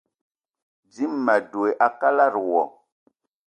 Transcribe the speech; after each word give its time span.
Dím 0.93 1.13
ma 1.25 1.35
dwé 1.51 1.69
a 1.85 1.87
kalada 1.99 2.39
wo 2.49 2.61